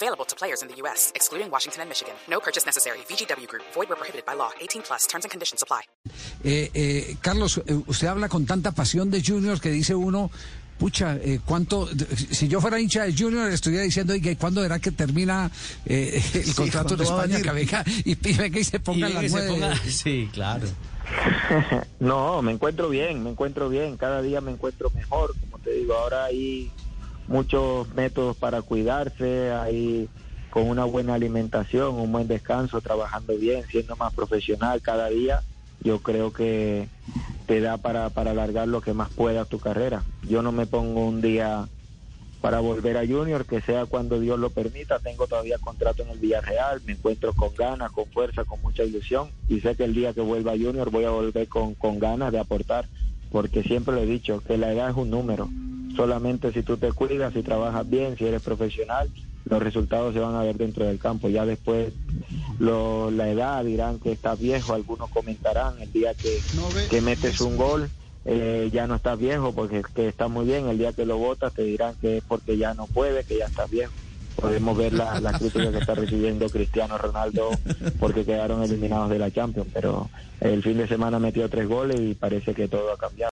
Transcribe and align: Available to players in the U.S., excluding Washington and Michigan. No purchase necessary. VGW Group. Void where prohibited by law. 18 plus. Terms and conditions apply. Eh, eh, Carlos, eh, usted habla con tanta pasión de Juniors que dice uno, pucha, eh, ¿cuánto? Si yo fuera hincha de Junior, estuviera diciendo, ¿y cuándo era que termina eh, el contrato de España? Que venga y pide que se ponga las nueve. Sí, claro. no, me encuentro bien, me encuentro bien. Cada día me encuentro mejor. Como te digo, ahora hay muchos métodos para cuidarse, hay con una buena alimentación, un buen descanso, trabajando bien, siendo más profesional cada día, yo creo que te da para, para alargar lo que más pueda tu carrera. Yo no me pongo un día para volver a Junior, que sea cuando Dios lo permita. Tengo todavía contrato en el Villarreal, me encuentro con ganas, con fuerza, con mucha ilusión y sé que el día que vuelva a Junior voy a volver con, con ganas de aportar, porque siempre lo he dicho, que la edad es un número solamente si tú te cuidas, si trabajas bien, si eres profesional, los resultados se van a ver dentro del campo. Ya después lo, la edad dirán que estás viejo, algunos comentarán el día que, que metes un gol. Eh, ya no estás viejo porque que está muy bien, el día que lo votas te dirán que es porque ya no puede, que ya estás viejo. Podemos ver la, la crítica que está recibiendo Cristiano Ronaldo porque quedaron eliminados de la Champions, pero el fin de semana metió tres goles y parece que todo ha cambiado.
Available 0.00 0.24
to 0.26 0.36
players 0.36 0.62
in 0.62 0.68
the 0.68 0.76
U.S., 0.82 1.10
excluding 1.16 1.50
Washington 1.50 1.82
and 1.82 1.88
Michigan. 1.88 2.14
No 2.28 2.38
purchase 2.38 2.64
necessary. 2.64 2.98
VGW 3.10 3.48
Group. 3.48 3.64
Void 3.74 3.88
where 3.88 3.96
prohibited 3.96 4.24
by 4.24 4.34
law. 4.34 4.50
18 4.60 4.82
plus. 4.82 5.06
Terms 5.08 5.24
and 5.24 5.30
conditions 5.30 5.60
apply. 5.60 5.82
Eh, 6.44 6.70
eh, 6.72 7.16
Carlos, 7.20 7.58
eh, 7.58 7.74
usted 7.86 8.06
habla 8.06 8.28
con 8.28 8.46
tanta 8.46 8.70
pasión 8.70 9.10
de 9.10 9.20
Juniors 9.20 9.60
que 9.60 9.70
dice 9.70 9.96
uno, 9.96 10.30
pucha, 10.78 11.16
eh, 11.16 11.40
¿cuánto? 11.44 11.88
Si 12.30 12.46
yo 12.46 12.60
fuera 12.60 12.80
hincha 12.80 13.04
de 13.04 13.12
Junior, 13.12 13.50
estuviera 13.50 13.82
diciendo, 13.82 14.14
¿y 14.14 14.36
cuándo 14.36 14.64
era 14.64 14.78
que 14.78 14.92
termina 14.92 15.50
eh, 15.84 16.22
el 16.32 16.54
contrato 16.54 16.96
de 16.96 17.02
España? 17.02 17.42
Que 17.42 17.50
venga 17.50 17.84
y 18.04 18.14
pide 18.22 18.52
que 18.52 18.62
se 18.62 18.78
ponga 18.78 19.08
las 19.08 19.30
nueve. 19.32 19.74
Sí, 19.88 20.30
claro. 20.32 20.68
no, 21.98 22.40
me 22.42 22.52
encuentro 22.52 22.88
bien, 22.88 23.24
me 23.24 23.30
encuentro 23.30 23.68
bien. 23.68 23.96
Cada 23.96 24.22
día 24.22 24.40
me 24.40 24.52
encuentro 24.52 24.90
mejor. 24.90 25.34
Como 25.40 25.58
te 25.58 25.72
digo, 25.72 25.94
ahora 25.94 26.26
hay 26.26 26.70
muchos 27.28 27.94
métodos 27.94 28.36
para 28.36 28.62
cuidarse, 28.62 29.52
hay 29.52 30.08
con 30.50 30.68
una 30.68 30.84
buena 30.84 31.14
alimentación, 31.14 31.94
un 31.94 32.10
buen 32.10 32.26
descanso, 32.26 32.80
trabajando 32.80 33.36
bien, 33.36 33.64
siendo 33.70 33.96
más 33.96 34.14
profesional 34.14 34.80
cada 34.80 35.08
día, 35.08 35.42
yo 35.80 36.00
creo 36.00 36.32
que 36.32 36.88
te 37.46 37.60
da 37.60 37.76
para, 37.76 38.10
para 38.10 38.32
alargar 38.32 38.66
lo 38.66 38.80
que 38.80 38.94
más 38.94 39.10
pueda 39.10 39.44
tu 39.44 39.58
carrera. 39.58 40.02
Yo 40.26 40.42
no 40.42 40.50
me 40.52 40.66
pongo 40.66 41.06
un 41.06 41.20
día 41.20 41.68
para 42.40 42.60
volver 42.60 42.96
a 42.96 43.06
Junior, 43.06 43.44
que 43.44 43.60
sea 43.60 43.86
cuando 43.86 44.20
Dios 44.20 44.38
lo 44.38 44.50
permita. 44.50 44.98
Tengo 44.98 45.26
todavía 45.26 45.58
contrato 45.58 46.02
en 46.02 46.10
el 46.10 46.18
Villarreal, 46.18 46.80
me 46.86 46.92
encuentro 46.92 47.32
con 47.34 47.54
ganas, 47.54 47.92
con 47.92 48.06
fuerza, 48.06 48.44
con 48.44 48.60
mucha 48.62 48.84
ilusión 48.84 49.30
y 49.48 49.60
sé 49.60 49.76
que 49.76 49.84
el 49.84 49.94
día 49.94 50.14
que 50.14 50.20
vuelva 50.20 50.52
a 50.52 50.58
Junior 50.58 50.90
voy 50.90 51.04
a 51.04 51.10
volver 51.10 51.46
con, 51.48 51.74
con 51.74 51.98
ganas 51.98 52.32
de 52.32 52.38
aportar, 52.38 52.86
porque 53.30 53.62
siempre 53.62 53.94
lo 53.94 54.02
he 54.02 54.06
dicho, 54.06 54.42
que 54.46 54.56
la 54.56 54.72
edad 54.72 54.90
es 54.90 54.96
un 54.96 55.10
número 55.10 55.48
solamente 55.98 56.52
si 56.52 56.62
tú 56.62 56.76
te 56.76 56.92
cuidas, 56.92 57.32
si 57.34 57.42
trabajas 57.42 57.90
bien, 57.90 58.16
si 58.16 58.24
eres 58.24 58.40
profesional, 58.40 59.10
los 59.46 59.60
resultados 59.60 60.14
se 60.14 60.20
van 60.20 60.36
a 60.36 60.44
ver 60.44 60.56
dentro 60.56 60.84
del 60.84 61.00
campo. 61.00 61.28
Ya 61.28 61.44
después 61.44 61.92
lo, 62.60 63.10
la 63.10 63.28
edad 63.28 63.64
dirán 63.64 63.98
que 63.98 64.12
estás 64.12 64.38
viejo, 64.38 64.74
algunos 64.74 65.10
comentarán 65.10 65.74
el 65.80 65.90
día 65.92 66.14
que, 66.14 66.38
que 66.88 67.00
metes 67.00 67.40
un 67.40 67.56
gol. 67.56 67.90
Eh, 68.24 68.70
ya 68.72 68.86
no 68.86 68.94
estás 68.94 69.18
viejo 69.18 69.52
porque 69.52 69.82
que 69.92 70.06
está 70.06 70.28
muy 70.28 70.46
bien, 70.46 70.68
el 70.68 70.78
día 70.78 70.92
que 70.92 71.04
lo 71.04 71.18
votas 71.18 71.52
te 71.52 71.62
dirán 71.62 71.96
que 72.00 72.18
es 72.18 72.24
porque 72.28 72.56
ya 72.56 72.74
no 72.74 72.86
puede, 72.86 73.24
que 73.24 73.38
ya 73.38 73.46
estás 73.46 73.68
viejo. 73.68 73.92
Podemos 74.36 74.78
ver 74.78 74.92
la, 74.92 75.18
la 75.18 75.32
crítica 75.32 75.72
que 75.72 75.78
está 75.78 75.96
recibiendo 75.96 76.48
Cristiano 76.48 76.96
Ronaldo 76.96 77.50
porque 77.98 78.24
quedaron 78.24 78.62
eliminados 78.62 79.10
de 79.10 79.18
la 79.18 79.32
Champions, 79.32 79.68
pero 79.74 80.08
el 80.40 80.62
fin 80.62 80.78
de 80.78 80.86
semana 80.86 81.18
metió 81.18 81.48
tres 81.48 81.66
goles 81.66 81.98
y 81.98 82.14
parece 82.14 82.54
que 82.54 82.68
todo 82.68 82.92
ha 82.92 82.96
cambiado. 82.96 83.32